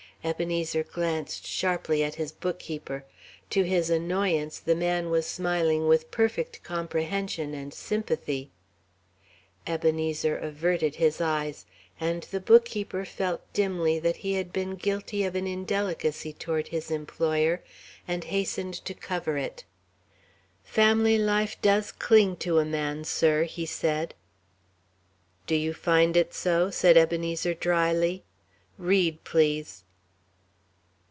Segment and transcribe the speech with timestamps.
[0.23, 3.05] Ebenezer glanced sharply at his bookkeeper.
[3.49, 8.51] To his annoyance, the man was smiling with perfect comprehension and sympathy.
[9.65, 11.65] Ebenezer averted his eyes,
[11.99, 16.91] and the bookkeeper felt dimly that he had been guilty of an indelicacy toward his
[16.91, 17.63] employer,
[18.07, 19.63] and hastened to cover it.
[20.63, 24.13] "Family life does cling to a man, sir," he said.
[25.47, 28.23] "Do you find it so?" said Ebenezer, dryly.
[28.77, 29.83] "Read, please."